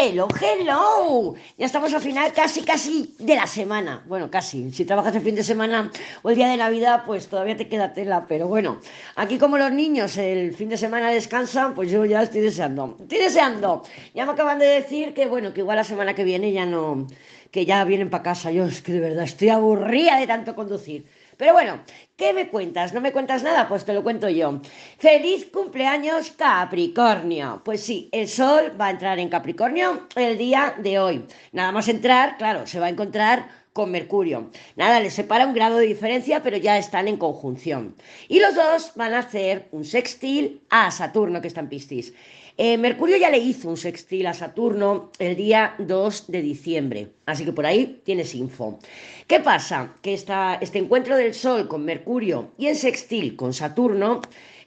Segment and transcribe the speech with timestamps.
[0.00, 1.34] Hello, hello.
[1.56, 4.04] Ya estamos al final casi, casi de la semana.
[4.06, 4.70] Bueno, casi.
[4.70, 5.90] Si trabajas el fin de semana
[6.22, 8.26] o el día de Navidad, pues todavía te queda tela.
[8.28, 8.80] Pero bueno,
[9.16, 12.96] aquí como los niños el fin de semana descansan, pues yo ya estoy deseando.
[13.00, 13.82] Estoy deseando.
[14.14, 17.08] Ya me acaban de decir que, bueno, que igual la semana que viene ya no,
[17.50, 18.52] que ya vienen para casa.
[18.52, 21.06] Yo es que de verdad estoy aburrida de tanto conducir.
[21.38, 21.84] Pero bueno,
[22.16, 22.92] ¿qué me cuentas?
[22.92, 23.68] ¿No me cuentas nada?
[23.68, 24.60] Pues te lo cuento yo.
[24.98, 27.62] Feliz cumpleaños Capricornio.
[27.64, 31.24] Pues sí, el Sol va a entrar en Capricornio el día de hoy.
[31.52, 34.50] Nada más entrar, claro, se va a encontrar con Mercurio.
[34.74, 37.94] Nada, les separa un grado de diferencia, pero ya están en conjunción.
[38.26, 42.12] Y los dos van a hacer un sextil a Saturno, que está en Piscis.
[42.56, 47.44] Eh, Mercurio ya le hizo un sextil a Saturno el día 2 de diciembre, así
[47.44, 48.80] que por ahí tienes info.
[49.28, 49.94] ¿Qué pasa?
[50.02, 54.22] Que este encuentro del Sol con Mercurio y el sextil con Saturno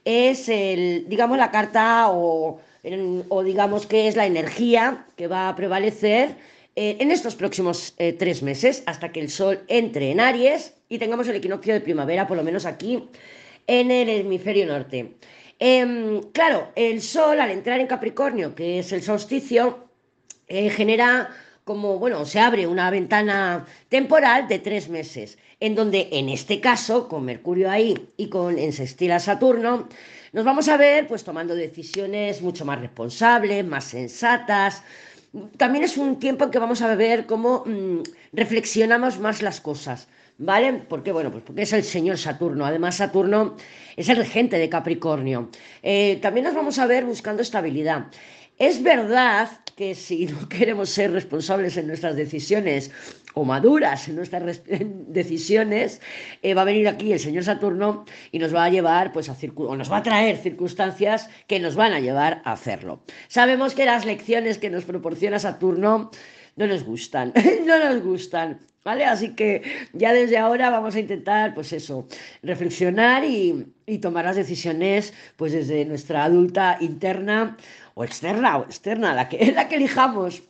[0.05, 2.61] es el, digamos, la carta o,
[3.43, 6.38] digamos que es la energía que va a prevalecer
[6.75, 11.00] eh, en estos próximos eh, tres meses hasta que el Sol entre en Aries y
[11.00, 13.09] tengamos el equinoccio de primavera, por lo menos aquí
[13.67, 15.16] en el hemisferio norte.
[15.59, 19.89] Em, claro, el Sol al entrar en Capricornio, que es el solsticio,
[20.47, 21.30] eh, genera
[21.66, 27.08] como, bueno, se abre una ventana temporal de tres meses, en donde en este caso,
[27.08, 29.88] con Mercurio ahí y con en sextil a Saturno,
[30.33, 34.83] nos vamos a ver pues tomando decisiones mucho más responsables, más sensatas.
[35.57, 38.01] También es un tiempo en que vamos a ver cómo mm,
[38.33, 40.07] reflexionamos más las cosas.
[40.37, 40.73] ¿Vale?
[40.73, 41.11] ¿Por qué?
[41.11, 42.65] Bueno, pues porque es el señor Saturno.
[42.65, 43.55] Además, Saturno
[43.95, 45.49] es el regente de Capricornio.
[45.83, 48.07] Eh, también nos vamos a ver buscando estabilidad.
[48.57, 52.91] Es verdad que si no queremos ser responsables en nuestras decisiones
[53.33, 56.01] o maduras en nuestras decisiones,
[56.41, 59.35] eh, va a venir aquí el señor Saturno y nos va a llevar, pues, a
[59.55, 63.03] o nos va a traer circunstancias que nos van a llevar a hacerlo.
[63.27, 66.11] Sabemos que las lecciones que nos proporciona Saturno
[66.55, 67.33] no nos gustan,
[67.65, 68.59] no nos gustan.
[68.83, 69.05] ¿Vale?
[69.05, 69.61] Así que
[69.93, 72.07] ya desde ahora vamos a intentar, pues eso,
[72.41, 73.67] reflexionar y,
[74.02, 77.58] tomar las decisiones, pues desde nuestra adulta interna
[77.93, 80.41] o externa, o externa, la que, la que elijamos.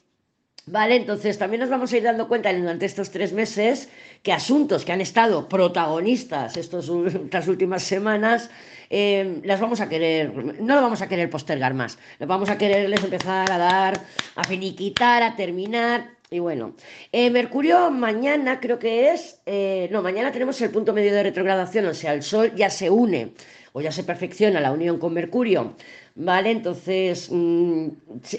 [0.67, 0.95] ¿Vale?
[0.95, 3.89] Entonces también nos vamos a ir dando cuenta durante estos tres meses
[4.21, 8.49] que asuntos que han estado protagonistas estas últimas semanas
[8.91, 13.01] eh, las vamos a querer, no lo vamos a querer postergar más, vamos a quererles
[13.03, 14.01] empezar a dar,
[14.35, 16.75] a finiquitar, a terminar y bueno,
[17.11, 21.85] eh, Mercurio mañana creo que es, eh, no, mañana tenemos el punto medio de retrogradación,
[21.85, 23.33] o sea, el Sol ya se une
[23.73, 25.75] o ya se perfecciona la unión con Mercurio,
[26.15, 26.51] ¿vale?
[26.51, 27.87] Entonces, mm,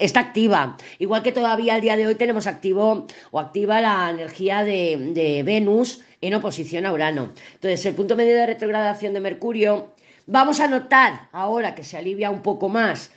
[0.01, 0.77] está activa.
[0.99, 5.43] Igual que todavía al día de hoy tenemos activo o activa la energía de, de
[5.43, 7.33] Venus en oposición a Urano.
[7.55, 9.95] Entonces, el punto medio de retrogradación de Mercurio,
[10.27, 13.11] vamos a notar ahora que se alivia un poco más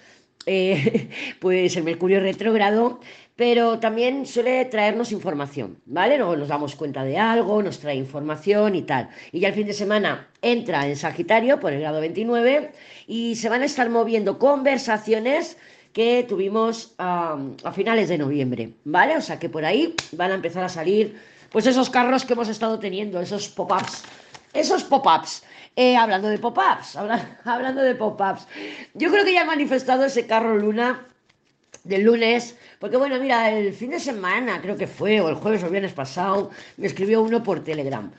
[0.45, 2.99] eh, pues el Mercurio retrógrado,
[3.35, 6.17] pero también suele traernos información, ¿vale?
[6.17, 9.09] Luego nos damos cuenta de algo, nos trae información y tal.
[9.31, 12.71] Y ya el fin de semana entra en Sagitario por el grado 29
[13.07, 15.57] y se van a estar moviendo conversaciones
[15.91, 17.37] que tuvimos a
[17.73, 19.17] finales de noviembre, ¿vale?
[19.17, 21.17] O sea que por ahí van a empezar a salir
[21.51, 24.03] pues esos carros que hemos estado teniendo, esos pop-ups,
[24.53, 25.43] esos pop-ups.
[25.77, 26.95] Eh, hablando de pop-ups,
[27.45, 28.47] hablando de pop-ups.
[28.93, 31.05] Yo creo que ya ha manifestado ese carro Luna
[31.85, 35.63] del lunes, porque bueno, mira, el fin de semana creo que fue, o el jueves
[35.63, 38.11] o el viernes pasado, me escribió uno por Telegram.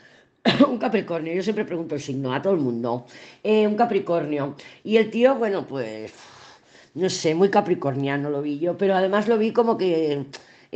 [0.68, 3.06] un Capricornio, yo siempre pregunto el signo a todo el mundo.
[3.42, 4.56] Eh, un Capricornio.
[4.84, 6.12] Y el tío, bueno, pues,
[6.94, 10.24] no sé, muy capricorniano lo vi yo, pero además lo vi como que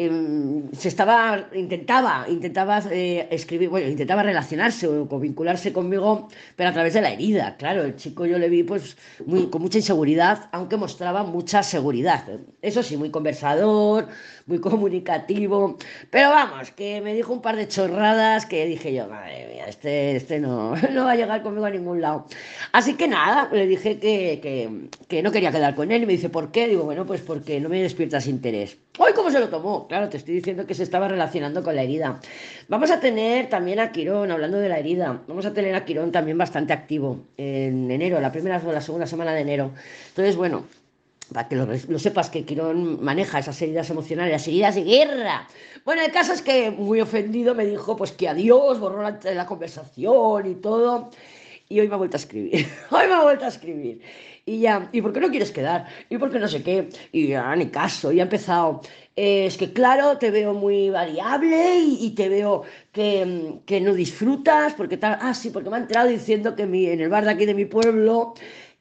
[0.02, 1.18] Em, se estaba,
[1.64, 7.10] intentaba, intentaba eh, escribir, bueno, intentaba relacionarse o, vincularse conmigo, pero a través de la
[7.12, 7.56] herida.
[7.58, 8.96] Claro, el chico yo le vi pues
[9.26, 12.24] muy, con mucha inseguridad, aunque mostraba mucha seguridad.
[12.62, 14.08] Eso sí, muy conversador,
[14.46, 15.76] muy comunicativo,
[16.08, 20.16] pero vamos, que me dijo un par de chorradas que dije yo, madre mía, este,
[20.16, 22.26] este no, no va a llegar conmigo a ningún lado.
[22.72, 26.14] Así que nada, le dije que, que, que no quería quedar con él y me
[26.14, 26.68] dice, ¿por qué?
[26.68, 28.78] Digo, bueno, pues porque no me despiertas interés.
[29.02, 29.88] ¡Ay, cómo se lo tomó!
[29.88, 32.20] Claro, te estoy diciendo que se estaba relacionando con la herida.
[32.68, 36.12] Vamos a tener también a Quirón, hablando de la herida, vamos a tener a Quirón
[36.12, 39.70] también bastante activo en enero, la primera o la segunda semana de enero.
[40.08, 40.64] Entonces, bueno,
[41.32, 45.48] para que lo, sepas que Quirón maneja esas heridas emocionales, las heridas de guerra.
[45.86, 49.46] Bueno, el caso es que muy ofendido me dijo pues que adiós, borró la, la
[49.46, 51.10] conversación y todo.
[51.70, 52.66] Y hoy me ha vuelto a escribir.
[52.90, 54.02] hoy me ha vuelto a escribir.
[54.44, 55.86] Y ya, ¿y por qué no quieres quedar?
[56.08, 56.88] ¿Y por qué no sé qué?
[57.12, 58.80] Y ya, ni caso, y ha empezado.
[59.14, 64.74] Eh, es que claro, te veo muy variable y, te veo que, que, no disfrutas,
[64.74, 65.16] porque tal.
[65.20, 67.54] Ah, sí, porque me ha entrado diciendo que mi, en el bar de aquí de
[67.54, 68.34] mi pueblo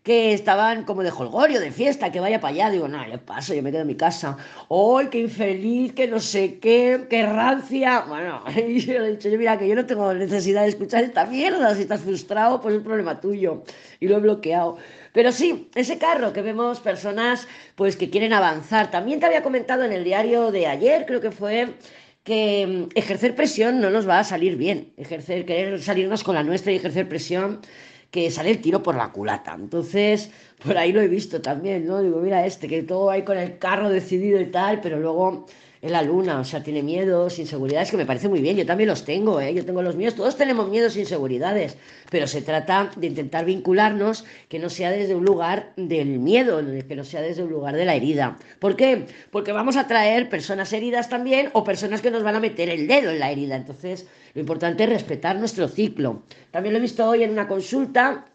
[0.09, 2.71] que estaban como de holgorio, de fiesta, que vaya para allá.
[2.71, 4.35] Digo, no, yo paso, yo me quedo en mi casa.
[4.67, 8.05] ¡Ay, qué infeliz, que no sé qué, qué rancia!
[8.07, 11.03] Bueno, y yo le he dicho, yo mira, que yo no tengo necesidad de escuchar
[11.03, 11.75] esta mierda.
[11.75, 13.61] Si estás frustrado, pues es problema tuyo.
[13.99, 14.77] Y lo he bloqueado.
[15.13, 18.89] Pero sí, ese carro que vemos personas pues que quieren avanzar.
[18.89, 21.75] También te había comentado en el diario de ayer, creo que fue
[22.23, 24.91] que mm, ejercer presión no nos va a salir bien.
[24.97, 27.61] Ejercer, querer salirnos con la nuestra y ejercer presión,
[28.11, 29.53] que sale el tiro por la culata.
[29.55, 30.31] Entonces,
[30.63, 32.01] por ahí lo he visto también, ¿no?
[32.01, 35.45] Digo, mira este, que todo ahí con el carro decidido y tal, pero luego
[35.81, 38.89] en la luna, o sea, tiene miedos, inseguridades, que me parece muy bien, yo también
[38.89, 39.53] los tengo, ¿eh?
[39.53, 41.77] yo tengo los míos, todos tenemos miedos e inseguridades,
[42.09, 46.95] pero se trata de intentar vincularnos que no sea desde un lugar del miedo, que
[46.95, 48.37] no sea desde un lugar de la herida.
[48.59, 49.05] ¿Por qué?
[49.31, 52.87] Porque vamos a traer personas heridas también o personas que nos van a meter el
[52.87, 56.23] dedo en la herida, entonces lo importante es respetar nuestro ciclo.
[56.51, 58.25] También lo he visto hoy en una consulta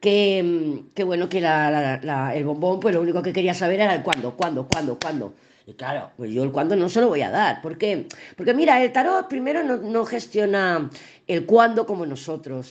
[0.00, 4.68] que, bueno, que el bombón, pues lo único que quería saber era el cuándo, cuándo,
[4.68, 5.34] cuándo, cuándo.
[5.68, 7.60] Y claro, pues yo el cuándo no se lo voy a dar.
[7.60, 8.08] ¿Por qué?
[8.38, 10.88] Porque mira, el tarot primero no, no gestiona
[11.28, 12.70] el cuándo como nosotros.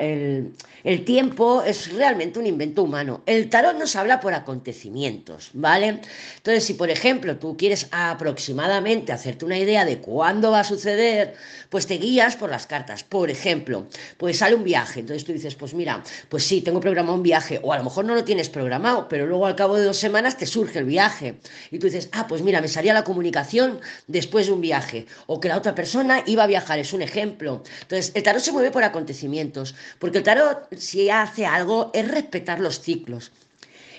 [0.00, 3.22] el, tiempo es realmente un invento humano.
[3.26, 6.00] El tarot nos habla por acontecimientos, ¿vale?
[6.36, 11.34] Entonces, si por ejemplo tú quieres aproximadamente hacerte una idea de cuándo va a suceder,
[11.68, 13.04] pues te guías por las cartas.
[13.04, 17.16] Por ejemplo, pues sale un viaje, entonces tú dices, pues mira, pues sí, tengo programado
[17.16, 19.84] un viaje, o a lo mejor no lo tienes programado, pero luego al cabo de
[19.84, 21.34] dos semanas te surge el viaje.
[21.70, 25.38] Y tú dices, ah, pues mira, me salía la comunicación después de un viaje, o
[25.38, 27.62] que la otra persona iba a viajar, es un ejemplo.
[27.82, 32.60] Entonces, el tarot se mueve por acontecimientos, porque el tarot, si hace algo, es respetar
[32.60, 33.32] los ciclos.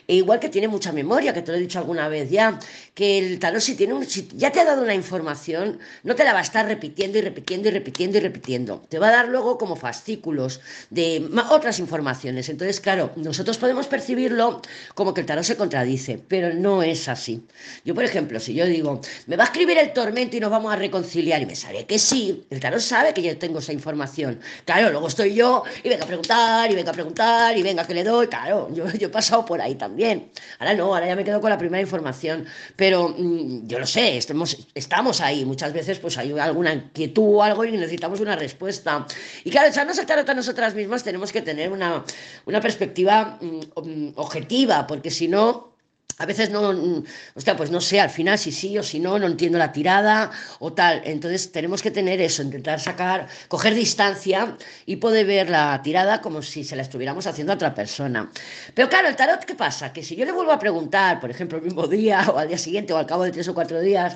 [0.07, 2.60] E igual que tiene mucha memoria, que te lo he dicho alguna vez ya,
[2.94, 6.24] que el tarot si, tiene un, si ya te ha dado una información, no te
[6.24, 8.86] la va a estar repitiendo y repitiendo y repitiendo y repitiendo.
[8.88, 10.62] Te va a dar luego como fascículos
[10.92, 12.50] de otras informaciones.
[12.50, 14.62] Entonces, claro, nosotros podemos percibirlo
[14.94, 17.44] como que el tarot se contradice, pero no es así.
[17.84, 20.72] Yo, por ejemplo, si yo digo, me va a escribir el tormento y nos vamos
[20.72, 24.40] a reconciliar y me sale que sí, el tarot sabe que yo tengo esa información.
[24.66, 27.96] Claro, luego estoy yo y venga a preguntar y venga a preguntar y venga que
[27.96, 28.28] le doy.
[28.28, 30.31] Claro, yo, yo he pasado por ahí también bien.
[30.59, 32.45] Ahora no, ahora ya me quedo con la primera información.
[32.75, 35.45] Pero mm, yo lo sé, estamos, estamos ahí.
[35.45, 39.06] Muchas veces pues hay alguna inquietud o algo y necesitamos una respuesta.
[39.44, 42.03] Y claro, echarnos a nosotras mismas tenemos que tener una,
[42.45, 45.75] una perspectiva mm, objetiva, porque si no
[46.18, 49.20] a veces no, o sea, pues no sé, al final si sí o si no,
[49.20, 51.02] no entiendo la tirada o tal.
[51.04, 56.42] Entonces tenemos que tener eso, intentar sacar, coger distancia y poder ver la tirada como
[56.42, 58.32] si se la estuviéramos haciendo a otra persona.
[58.74, 59.92] Pero claro, el tarot, ¿qué pasa?
[59.92, 62.58] Que si yo le vuelvo a preguntar, por ejemplo, el mismo día o al día
[62.58, 64.16] siguiente o al cabo de tres o cuatro días,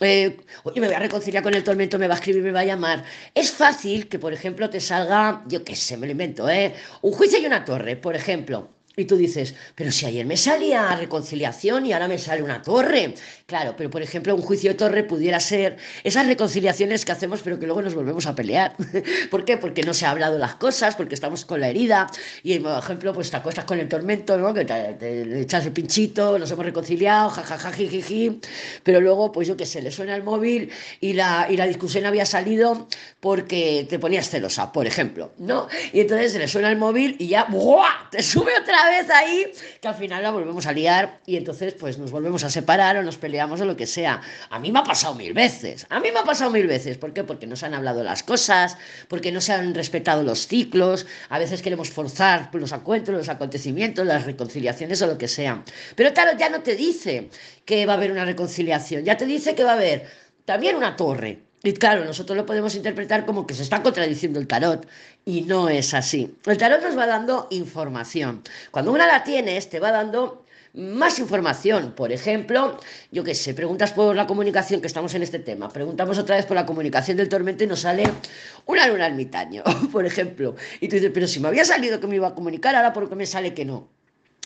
[0.00, 2.60] eh, oye, me voy a reconciliar con el tormento, me va a escribir, me va
[2.60, 3.04] a llamar.
[3.34, 6.74] Es fácil que, por ejemplo, te salga, yo qué sé, me lo invento, ¿eh?
[7.02, 8.75] Un juicio y una torre, por ejemplo.
[8.98, 13.12] Y tú dices, pero si ayer me salía reconciliación y ahora me sale una torre.
[13.44, 17.58] Claro, pero por ejemplo, un juicio de torre pudiera ser esas reconciliaciones que hacemos, pero
[17.60, 18.74] que luego nos volvemos a pelear.
[19.30, 19.58] ¿Por qué?
[19.58, 22.06] Porque no se ha hablado las cosas, porque estamos con la herida.
[22.42, 24.54] Y por ejemplo, pues te acuestas con el tormento, ¿no?
[24.54, 28.40] Que te, echas el pinchito, nos hemos reconciliado, jajaja, jiji.
[28.82, 30.72] Pero luego, pues yo qué sé, le suena el móvil
[31.02, 32.88] y la, y la discusión había salido
[33.20, 35.68] porque te ponías celosa, por ejemplo, ¿no?
[35.92, 38.08] Y entonces le suena el móvil y ya, ¡buah!
[38.10, 41.98] Te sube otra vez ahí, que al final la volvemos a liar y entonces pues
[41.98, 44.20] nos volvemos a separar o nos peleamos o lo que sea.
[44.50, 46.98] A mí me ha pasado mil veces, a mí me ha pasado mil veces.
[46.98, 47.24] ¿Por qué?
[47.24, 48.76] Porque no se han hablado las cosas,
[49.08, 54.06] porque no se han respetado los ciclos, a veces queremos forzar los encuentros, los acontecimientos,
[54.06, 55.62] las reconciliaciones o lo que sea.
[55.94, 57.30] Pero claro, ya no te dice
[57.64, 60.06] que va a haber una reconciliación, ya te dice que va a haber
[60.44, 64.46] también una torre, y claro, nosotros lo podemos interpretar como que se está contradiciendo el
[64.46, 64.86] tarot
[65.24, 66.36] y no es así.
[66.46, 68.42] El tarot nos va dando información.
[68.70, 70.46] Cuando una la tienes, te va dando
[70.76, 71.92] más información.
[71.92, 72.78] Por ejemplo,
[73.10, 75.68] yo qué sé, preguntas por la comunicación, que estamos en este tema.
[75.68, 78.04] Preguntamos otra vez por la comunicación del tormento y nos sale
[78.66, 80.54] una luna ermitaño, por ejemplo.
[80.80, 83.08] Y tú dices, pero si me había salido que me iba a comunicar, ahora por
[83.08, 83.95] qué me sale que no.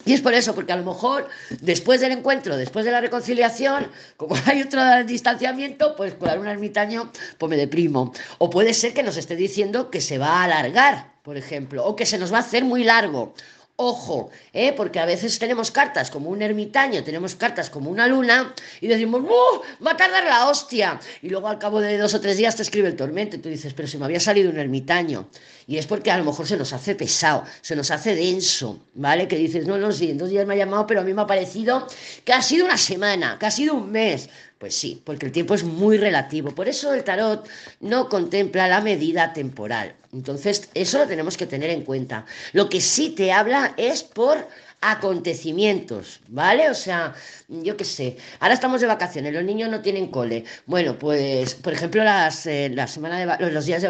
[0.04, 1.28] Y es por eso, porque a lo mejor
[1.60, 7.10] después del encuentro, después de la reconciliación, como hay otro distanciamiento, pues por un ermitaño,
[7.38, 8.12] pues me deprimo.
[8.38, 11.96] O puede ser que nos esté diciendo que se va a alargar, por ejemplo, o
[11.96, 13.34] que se nos va a hacer muy largo,
[13.82, 14.74] Ojo, ¿eh?
[14.74, 19.22] porque a veces tenemos cartas como un ermitaño, tenemos cartas como una luna y decimos,
[19.22, 19.82] ¡uh!
[19.82, 21.00] Va a tardar la hostia.
[21.22, 23.48] Y luego al cabo de dos o tres días te escribe el tormento y tú
[23.48, 25.30] dices, pero si me había salido un ermitaño.
[25.66, 29.26] Y es porque a lo mejor se nos hace pesado, se nos hace denso, ¿vale?
[29.26, 31.22] Que dices, no, no, sí, en dos días me ha llamado, pero a mí me
[31.22, 31.86] ha parecido
[32.26, 34.28] que ha sido una semana, que ha sido un mes.
[34.60, 36.54] Pues sí, porque el tiempo es muy relativo.
[36.54, 37.48] Por eso el tarot
[37.80, 39.96] no contempla la medida temporal.
[40.12, 42.26] Entonces, eso lo tenemos que tener en cuenta.
[42.52, 44.46] Lo que sí te habla es por
[44.82, 46.70] acontecimientos, ¿vale?
[46.70, 47.14] O sea,
[47.48, 50.44] yo qué sé, ahora estamos de vacaciones, los niños no tienen cole.
[50.64, 53.88] Bueno, pues, por ejemplo, las, eh, la semana de los días de,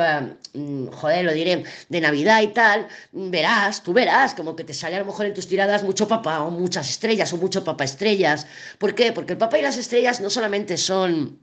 [0.55, 4.97] mm, joder, lo diré, de Navidad y tal, verás, tú verás, como que te sale
[4.97, 8.47] a lo mejor en tus tiradas mucho papá o muchas estrellas o mucho papá estrellas.
[8.79, 9.13] ¿Por qué?
[9.13, 11.39] Porque el papá y las estrellas no solamente son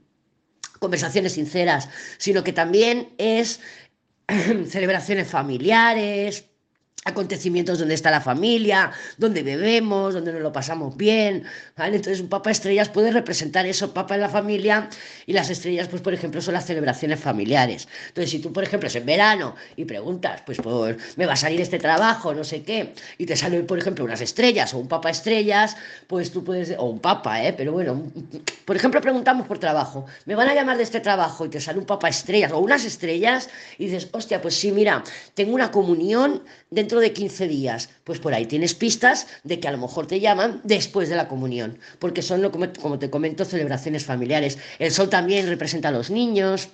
[0.78, 1.88] conversaciones sinceras,
[2.18, 3.60] sino que también es
[4.68, 6.44] celebraciones familiares,
[7.04, 11.44] acontecimientos donde está la familia, donde bebemos, donde nos lo pasamos bien,
[11.76, 11.96] ¿vale?
[11.96, 14.88] Entonces un papa estrellas puede representar eso, papa en la familia,
[15.26, 17.88] y las estrellas, pues por ejemplo, son las celebraciones familiares.
[18.08, 21.36] Entonces si tú, por ejemplo, es en verano y preguntas, pues por, me va a
[21.36, 24.88] salir este trabajo, no sé qué, y te salen, por ejemplo, unas estrellas o un
[24.88, 25.76] papa estrellas,
[26.06, 27.52] pues tú puedes, o un papa, ¿eh?
[27.52, 28.02] Pero bueno,
[28.64, 31.78] por ejemplo, preguntamos por trabajo, me van a llamar de este trabajo y te sale
[31.78, 35.02] un papa estrellas o unas estrellas y dices, hostia, pues sí, mira,
[35.34, 39.72] tengo una comunión dentro de 15 días, pues por ahí tienes pistas de que a
[39.72, 44.58] lo mejor te llaman después de la comunión, porque son, como te comento, celebraciones familiares.
[44.78, 46.68] El sol también representa a los niños.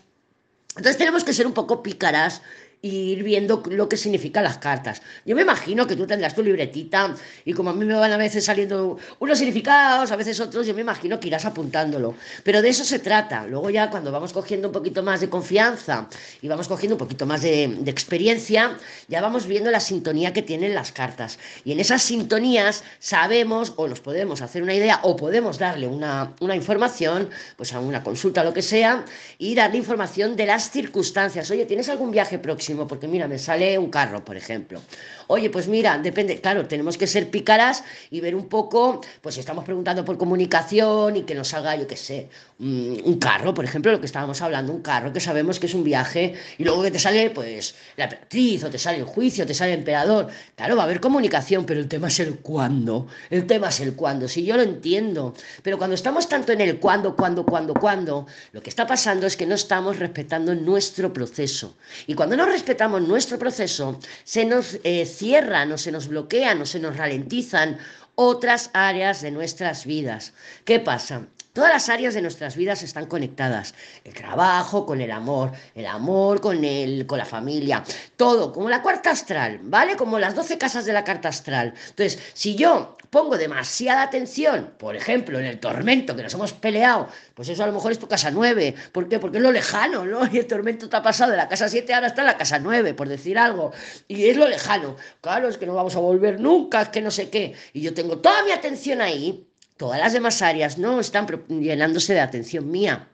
[0.76, 2.42] Entonces tenemos que ser un poco pícaras
[2.84, 5.00] y ir viendo lo que significan las cartas.
[5.24, 7.14] Yo me imagino que tú tendrás tu libretita
[7.46, 10.74] y como a mí me van a veces saliendo unos significados, a veces otros, yo
[10.74, 12.14] me imagino que irás apuntándolo.
[12.42, 13.46] Pero de eso se trata.
[13.46, 16.08] Luego ya cuando vamos cogiendo un poquito más de confianza
[16.42, 18.76] y vamos cogiendo un poquito más de, experiencia,
[19.08, 21.38] ya vamos viendo la sintonía que tienen las cartas.
[21.64, 26.34] Y en esas sintonías sabemos o nos podemos hacer una idea o podemos darle una,
[26.40, 29.06] una información, pues a una consulta lo que sea,
[29.38, 31.50] y darle información de las circunstancias.
[31.50, 32.73] Oye, ¿tienes algún viaje próximo?
[32.88, 34.80] Porque mira, me sale un carro, por ejemplo.
[35.26, 39.64] Oye, pues mira, depende, claro, tenemos que ser pícaras y ver un poco, pues estamos
[39.64, 42.28] preguntando por comunicación y que nos salga, yo qué sé,
[42.58, 45.82] un carro, por ejemplo, lo que estábamos hablando, un carro que sabemos que es un
[45.82, 49.54] viaje y luego que te sale, pues, la emperatriz o te sale el juicio, te
[49.54, 50.28] sale el emperador.
[50.56, 53.06] Claro, va a haber comunicación, pero el tema es el cuándo.
[53.30, 55.34] El tema es el cuándo, si yo lo entiendo.
[55.62, 59.36] Pero cuando estamos tanto en el cuándo, cuándo, cuándo, cuándo, lo que está pasando es
[59.36, 61.76] que no estamos respetando nuestro proceso.
[62.06, 62.63] Y cuando no respetamos
[63.00, 67.78] nuestro proceso, se nos eh, cierran o se nos bloquean o se nos ralentizan
[68.14, 70.32] otras áreas de nuestras vidas.
[70.64, 71.26] ¿Qué pasa?
[71.54, 73.76] Todas las áreas de nuestras vidas están conectadas.
[74.02, 77.84] El trabajo con el amor, el amor con, el, con la familia,
[78.16, 79.94] todo, como la cuarta astral, ¿vale?
[79.94, 81.72] Como las doce casas de la carta astral.
[81.90, 87.06] Entonces, si yo pongo demasiada atención, por ejemplo, en el tormento que nos hemos peleado,
[87.34, 88.74] pues eso a lo mejor es tu casa nueve.
[88.90, 89.20] ¿Por qué?
[89.20, 90.26] Porque es lo lejano, ¿no?
[90.32, 92.58] Y el tormento te ha pasado de la casa siete ahora está en la casa
[92.58, 93.70] nueve, por decir algo.
[94.08, 94.96] Y es lo lejano.
[95.20, 97.54] Claro, es que no vamos a volver nunca, es que no sé qué.
[97.72, 102.20] Y yo tengo toda mi atención ahí Todas las demás áreas no están llenándose de
[102.20, 103.08] atención mía.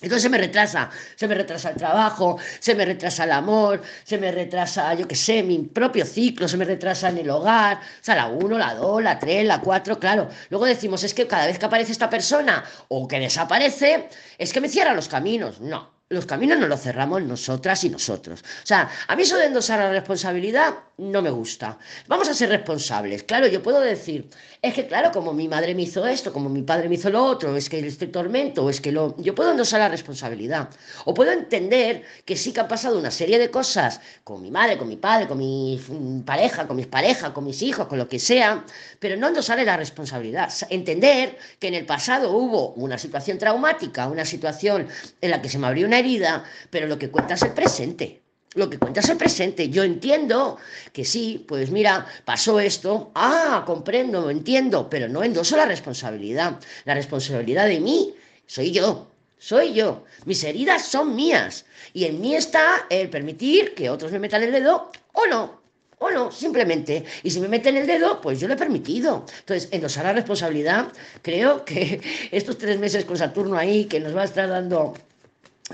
[0.00, 4.18] Entonces se me retrasa, se me retrasa el trabajo, se me retrasa el amor, se
[4.18, 8.04] me retrasa, yo qué sé, mi propio ciclo, se me retrasa en el hogar, o
[8.04, 10.28] sea, la 1, la 2, la 3, la 4, claro.
[10.50, 14.60] Luego decimos, es que cada vez que aparece esta persona o que desaparece, es que
[14.60, 15.60] me cierra los caminos.
[15.60, 18.40] No, los caminos no los cerramos nosotras y nosotros.
[18.42, 21.78] O sea, a mí eso de endosar la responsabilidad no me gusta.
[22.06, 23.24] Vamos a ser responsables.
[23.24, 24.28] Claro, yo puedo decir,
[24.60, 27.24] es que claro, como mi madre me hizo esto, como mi padre me hizo lo
[27.24, 29.16] otro, es que este tormento, es que lo...
[29.18, 30.68] Yo puedo endosar la responsabilidad.
[31.06, 34.76] O puedo entender que sí que han pasado una serie de cosas con mi madre,
[34.76, 35.80] con mi padre, con mi
[36.24, 38.64] pareja, con mis parejas, con mis hijos, con lo que sea,
[39.00, 40.52] pero no endosarle la responsabilidad.
[40.68, 44.86] Entender que en el pasado hubo una situación traumática, una situación
[45.20, 48.22] en la que se me abrió una herida, pero lo que cuenta es el presente.
[48.54, 49.68] Lo que cuenta es el presente.
[49.68, 50.58] Yo entiendo
[50.92, 53.10] que sí, pues mira, pasó esto.
[53.14, 56.60] Ah, comprendo, entiendo, pero no endoso la responsabilidad.
[56.84, 58.14] La responsabilidad de mí
[58.46, 59.10] soy yo.
[59.38, 60.04] Soy yo.
[60.24, 61.66] Mis heridas son mías.
[61.92, 65.60] Y en mí está el permitir que otros me metan el dedo o no.
[65.98, 67.04] O no, simplemente.
[67.22, 69.24] Y si me meten el dedo, pues yo lo he permitido.
[69.40, 74.22] Entonces, endosar la responsabilidad, creo que estos tres meses con Saturno ahí, que nos va
[74.22, 74.94] a estar dando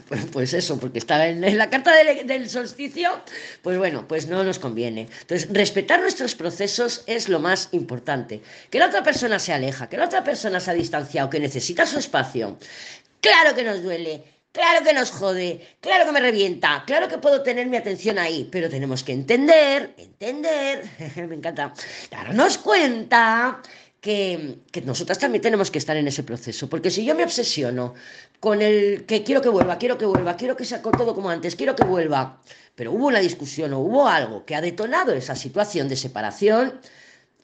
[0.07, 3.11] pues, pues, eso, porque estaba en, la carta del, solsticio,
[3.61, 5.09] pues bueno, pues no nos conviene.
[5.23, 8.41] Entonces, respetar nuestros procesos es lo más importante.
[8.71, 11.87] Que la otra persona se aleja, que la otra persona se ha distanciado, que necesita
[11.87, 12.57] su espacio.
[13.21, 17.43] Claro que nos duele, claro que nos jode, claro que me revienta, claro que puedo
[17.43, 20.85] tener mi atención ahí, pero tenemos que entender, entender,
[21.29, 21.75] me encanta,
[22.11, 23.61] darnos cuenta
[24.01, 27.95] que, que, nosotras también tenemos que estar en ese proceso, porque si yo me obsesiono
[28.39, 31.57] con el que quiero que vuelva, quiero que vuelva, quiero que sea todo como antes,
[31.57, 32.41] quiero que vuelva,
[32.75, 36.81] pero hubo una discusión o hubo algo que ha detonado esa situación de separación,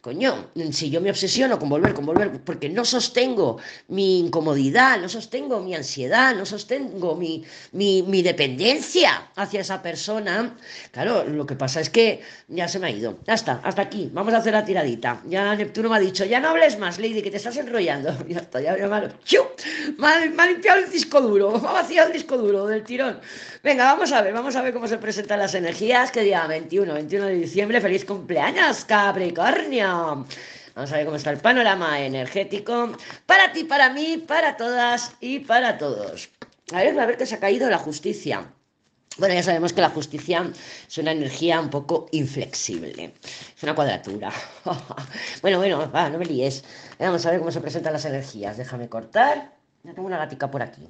[0.06, 3.58] coño, si yo me obsesiono con volver, con volver, porque no sostengo
[3.88, 10.56] mi incomodidad, no sostengo mi ansiedad, no sostengo mi, mi, dependencia hacia esa persona,
[10.92, 13.18] claro, lo que pasa es que ya se me ha ido.
[13.26, 15.22] Ya está, hasta aquí, vamos a hacer la tiradita.
[15.26, 18.16] Ya Neptuno me ha dicho, ya no hables más, Lady, que te estás enrollando.
[18.28, 22.66] Ya está, ya, me, ha, limpiado el disco duro, me ha vaciado el disco duro
[22.66, 23.18] del tirón.
[23.64, 26.92] Venga, vamos a ver, vamos a ver cómo se presentan las energías, que día 21,
[26.94, 29.95] 21 de diciembre, feliz cumpleaños, Capricornio.
[30.74, 35.40] Vamos a ver cómo está el panorama energético para ti, para mí, para todas y
[35.40, 36.28] para todos.
[36.72, 38.52] A ver, a ver que se ha caído la justicia.
[39.18, 40.52] Bueno, ya sabemos que la justicia
[40.86, 43.14] es una energía un poco inflexible.
[43.56, 44.30] Es una cuadratura.
[45.42, 46.64] bueno, bueno, no me líes.
[46.98, 48.58] Vamos a ver cómo se presentan las energías.
[48.58, 49.54] Déjame cortar.
[49.84, 50.86] Ya tengo una gatica por aquí.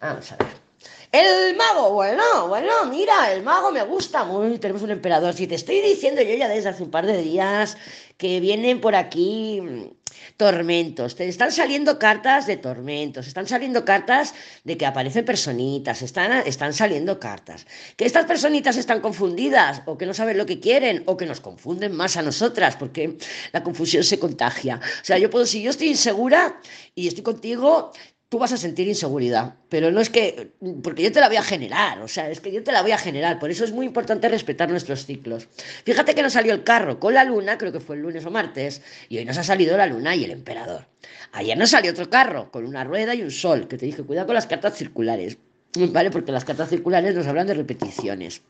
[0.00, 0.61] Vamos a ver.
[1.12, 4.58] El mago, bueno, bueno, mira, el mago me gusta muy.
[4.58, 5.34] Tenemos un emperador.
[5.34, 7.76] Si te estoy diciendo yo ya desde hace un par de días
[8.16, 9.90] que vienen por aquí mm,
[10.38, 16.32] tormentos, te están saliendo cartas de tormentos, están saliendo cartas de que aparecen personitas, están,
[16.46, 17.66] están saliendo cartas.
[17.96, 21.40] Que estas personitas están confundidas o que no saben lo que quieren o que nos
[21.40, 23.18] confunden más a nosotras porque
[23.52, 24.80] la confusión se contagia.
[25.02, 26.58] O sea, yo puedo, si yo estoy insegura
[26.94, 27.92] y estoy contigo,
[28.32, 31.42] tú vas a sentir inseguridad, pero no es que, porque yo te la voy a
[31.42, 33.84] generar, o sea, es que yo te la voy a generar, por eso es muy
[33.84, 35.48] importante respetar nuestros ciclos.
[35.84, 38.30] Fíjate que nos salió el carro con la luna, creo que fue el lunes o
[38.30, 40.86] martes, y hoy nos ha salido la luna y el emperador.
[41.32, 44.28] Ayer nos salió otro carro con una rueda y un sol, que te dije, cuidado
[44.28, 45.36] con las cartas circulares,
[45.90, 46.10] ¿vale?
[46.10, 48.40] Porque las cartas circulares nos hablan de repeticiones.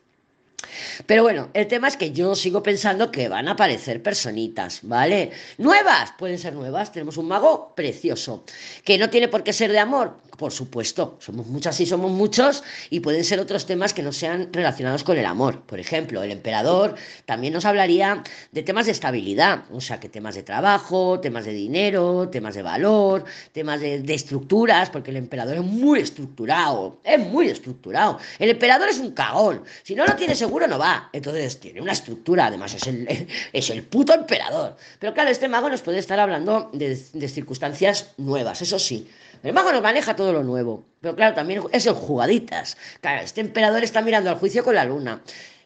[1.05, 5.31] Pero bueno, el tema es que yo sigo pensando que van a aparecer personitas, ¿vale?
[5.57, 6.91] Nuevas, pueden ser nuevas.
[6.91, 8.43] Tenemos un mago precioso,
[8.83, 12.63] que no tiene por qué ser de amor, por supuesto, somos muchas y somos muchos
[12.89, 15.61] y pueden ser otros temas que no sean relacionados con el amor.
[15.61, 20.35] Por ejemplo, el emperador también nos hablaría de temas de estabilidad, o sea, que temas
[20.35, 25.63] de trabajo, temas de dinero, temas de valor, temas de, estructuras, porque el emperador es
[25.63, 28.19] muy estructurado, es muy estructurado.
[28.39, 31.91] El emperador es un cagón, si no lo tiene seguro no va, entonces tiene una
[31.91, 34.77] estructura, además es el, es el puto emperador.
[34.99, 39.07] Pero claro, este mago nos puede estar hablando de, de circunstancias nuevas, eso sí.
[39.43, 42.77] El mago nos maneja todo lo nuevo, pero claro, también es el jugaditas.
[43.01, 45.21] Claro, este emperador está mirando al juicio con la luna.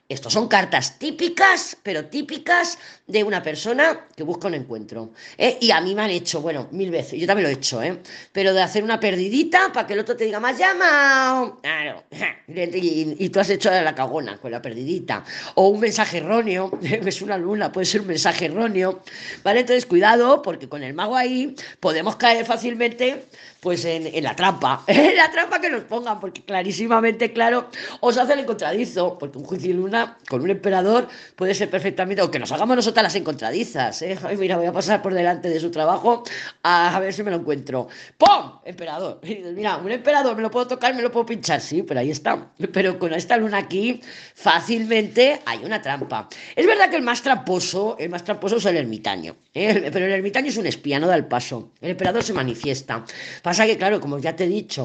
[0.09, 5.11] Estos son cartas típicas, pero típicas de una persona que busca un encuentro.
[5.37, 5.57] ¿eh?
[5.59, 7.99] Y a mí me han hecho, bueno, mil veces, yo también lo he hecho, ¿eh?
[8.31, 11.59] pero de hacer una perdidita para que el otro te diga, más llama.
[11.61, 12.03] Claro.
[12.49, 15.25] Y, y, tú has hecho la cagona con la perdidita.
[15.55, 19.03] O un mensaje erróneo, es una luna, puede ser un mensaje erróneo.
[19.43, 19.59] ¿Vale?
[19.59, 23.27] Entonces, cuidado, porque con el mago ahí podemos caer fácilmente
[23.59, 28.33] pues en, la trampa, en la trampa que nos pongan, porque clarísimamente, claro, os hace
[28.33, 32.39] el encontradizo, porque un juicio y luna con un emperador puede ser perfectamente, o que
[32.39, 34.17] nos hagamos nosotras las encontradizas, ¿eh?
[34.23, 36.23] Ay, mira, voy a pasar por delante de su trabajo
[36.63, 37.87] a, ver si me lo encuentro.
[38.17, 38.59] ¡Pum!
[38.65, 39.19] Emperador.
[39.55, 42.51] mira, un emperador, me lo puedo tocar, me lo puedo pinchar, sí, pero ahí está.
[42.73, 44.01] Pero con esta luna aquí,
[44.35, 46.27] fácilmente hay una trampa.
[46.55, 49.89] Es verdad que el más tramposo, el más tramposo es el ermitaño, ¿eh?
[49.91, 51.71] pero el ermitaño es un espía, no da el paso.
[51.81, 53.03] El emperador se manifiesta.
[53.47, 54.83] Pasa que, claro, como ya te he dicho,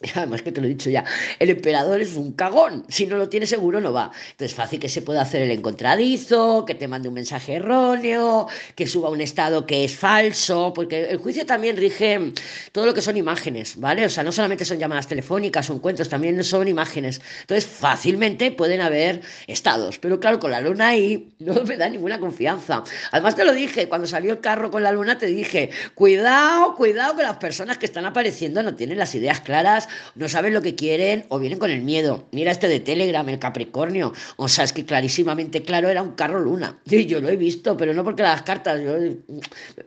[0.14, 1.04] Además que te lo he dicho ya,
[1.38, 4.10] el emperador es un cagón, si no lo tiene seguro no va.
[4.30, 8.86] Entonces fácil que se pueda hacer el encontradizo, que te mande un mensaje erróneo, que
[8.86, 12.32] suba un estado que es falso, porque el juicio también rige
[12.72, 14.06] todo lo que son imágenes, ¿vale?
[14.06, 17.20] O sea, no solamente son llamadas telefónicas o encuentros, también son imágenes.
[17.42, 22.18] Entonces fácilmente pueden haber estados, pero claro, con la luna ahí no me da ninguna
[22.18, 22.84] confianza.
[23.12, 27.16] Además te lo dije, cuando salió el carro con la luna te dije, cuidado, cuidado
[27.16, 30.74] que las personas que están apareciendo no tienen las ideas claras no saben lo que
[30.74, 32.26] quieren o vienen con el miedo.
[32.32, 34.12] Mira este de Telegram, el Capricornio.
[34.36, 36.78] O sea, es que clarísimamente claro era un carro luna.
[36.86, 38.80] Sí, yo lo he visto, pero no porque las cartas.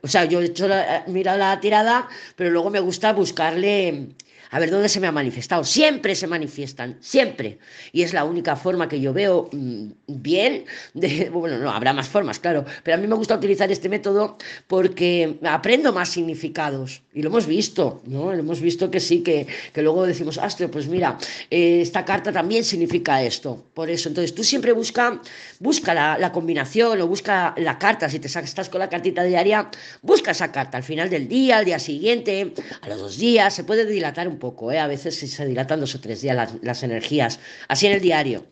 [0.02, 4.10] o sea, yo he hecho la, la tirada, pero luego me gusta buscarle
[4.54, 5.63] a ver dónde se me ha manifestado.
[5.63, 7.58] Siempre se manifiestan, siempre.
[7.92, 10.66] Y es la única forma que yo veo mm, bien.
[10.94, 12.63] De, bueno, no, habrá más formas, claro.
[12.84, 14.38] Pero a mí me gusta utilizar este método
[14.68, 17.02] porque aprendo más significados.
[17.16, 18.32] Y lo hemos visto, ¿no?
[18.32, 21.18] Hemos visto que sí, que, que luego decimos, astro, pues mira,
[21.50, 23.63] eh, esta carta también significa esto.
[23.74, 25.20] Por eso, entonces tú siempre busca,
[25.60, 28.08] busca la, la combinación o busca la carta.
[28.08, 29.72] Si te estás con la cartita diaria,
[30.04, 33.56] busca esa carta al final del día, al día siguiente, a los dos días.
[33.56, 34.79] Se puede dilatar un poco, ¿eh?
[34.79, 38.43] a veces se dilatan dos o tres días las, energías, así en el diario.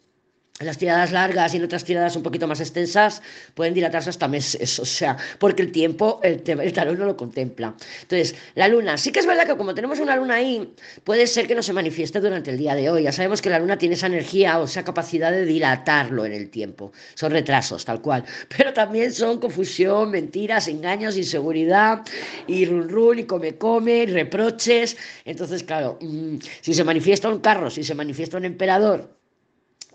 [0.59, 3.21] Las tiradas largas y en otras tiradas un poquito más extensas
[3.53, 7.75] pueden dilatarse hasta meses, o sea, porque el tiempo, el, el tarot no lo contempla.
[8.01, 11.47] Entonces, la luna, sí que es verdad que como tenemos una luna ahí, puede ser
[11.47, 13.03] que no se manifieste durante el día de hoy.
[13.03, 16.49] Ya sabemos que la luna tiene esa energía o esa capacidad de dilatarlo en el
[16.49, 16.91] tiempo.
[17.15, 18.23] Son retrasos, tal cual.
[18.57, 22.01] Pero también son confusión, mentiras, engaños, inseguridad,
[22.47, 24.97] y run run, y come come, y reproches.
[25.25, 29.20] Entonces, claro, mmm, si se manifiesta un carro, si se manifiesta un emperador,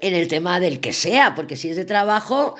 [0.00, 2.56] en el tema del que sea, porque si es de trabajo,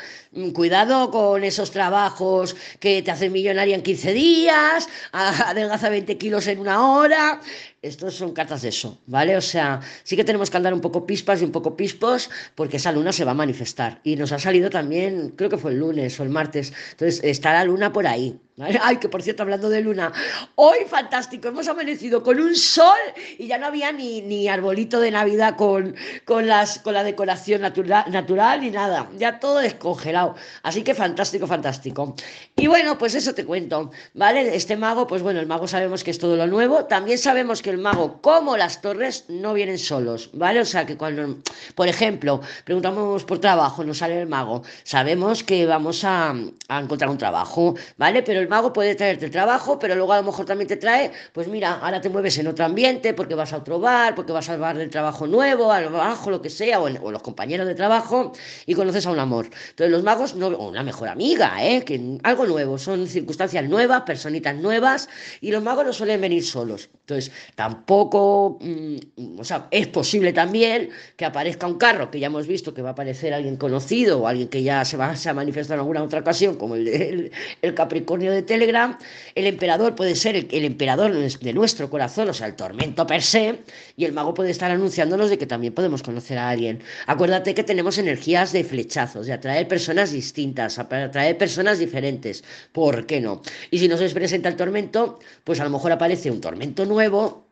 [0.53, 6.59] cuidado con esos trabajos que te hacen millonaria en 15 días, adelgaza 20 kilos en
[6.59, 7.41] una hora,
[7.83, 9.37] estos son cartas de eso, ¿vale?
[9.37, 12.79] O sea, sí que tenemos que andar un poco pispas y un poco pispos porque
[12.79, 14.01] esa luna se va a manifestar.
[14.03, 17.53] Y nos ha salido también, creo que fue el lunes o el martes, entonces está
[17.53, 18.39] la luna por ahí,
[18.83, 20.13] Ay, que por cierto, hablando de luna,
[20.55, 22.97] hoy fantástico, hemos amanecido con un sol
[23.39, 25.95] y ya no había ni, ni arbolito de Navidad con,
[26.25, 30.26] con, las, con la decoración natural, natural ni nada, ya todo descongelado.
[30.63, 32.15] Así que fantástico, fantástico.
[32.57, 34.55] Y bueno, pues eso te cuento, ¿vale?
[34.57, 37.71] Este mago, pues bueno, el mago sabemos que es todo lo nuevo, también sabemos que
[37.71, 40.61] el mago, como las torres, no vienen solos, ¿vale?
[40.61, 41.37] O sea, que cuando,
[41.75, 46.35] por ejemplo, preguntamos por trabajo, nos sale el mago, sabemos que vamos a,
[46.69, 48.23] a encontrar un trabajo, ¿vale?
[48.23, 51.13] Pero el mago puede traerte el trabajo, pero luego a lo mejor también te trae,
[51.33, 54.49] pues mira, ahora te mueves en otro ambiente porque vas a otro bar, porque vas
[54.49, 57.75] al bar del trabajo nuevo, al trabajo, lo que sea, o, o, los compañeros de
[57.75, 58.33] trabajo,
[58.67, 59.47] y conoces a un amor.
[59.71, 61.85] Entonces los magos, o una mejor amiga, ¿eh?
[62.23, 65.09] Algo nuevo, son circunstancias nuevas, personitas nuevas,
[65.41, 66.89] y los magos no suelen venir solos.
[67.01, 68.59] Entonces, tampoco,
[69.43, 72.93] sea, es posible también que aparezca un carro, que ya hemos visto que va a
[72.93, 76.21] aparecer alguien conocido, o alguien que ya se va se ha manifestado en alguna otra
[76.21, 77.31] ocasión, como el
[77.75, 78.99] Capricornio de Telegram,
[79.35, 83.23] el emperador puede ser el, el, emperador de nuestro corazón, o sea, el tormento per
[83.23, 83.61] se,
[83.97, 86.83] y el mago puede estar anunciándonos de que también podemos conocer a alguien.
[87.07, 92.45] Acuérdate que tenemos energías de flechazos, de atraer personas distintas, atraer personas diferentes.
[92.73, 93.43] ¿Por qué no?
[93.71, 97.47] Y si no se presenta el tormento, pues a lo mejor aparece un tormento nuevo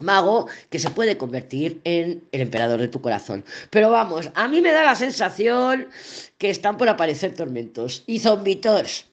[0.00, 3.44] mago que se puede convertir en el emperador de tu corazón.
[3.70, 5.88] Pero vamos, a mí me da la sensación
[6.38, 9.06] que están por aparecer tormentos y zombitos.